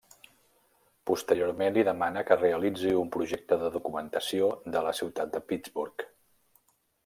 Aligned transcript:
Posteriorment 1.09 1.75
li 1.75 1.83
demana 1.89 2.23
que 2.29 2.39
realitzi 2.39 2.95
un 3.03 3.13
projecte 3.17 3.61
de 3.65 3.69
documentació 3.77 4.51
de 4.77 4.85
la 4.89 4.99
ciutat 5.03 5.37
de 5.37 5.47
Pittsburgh. 5.53 6.11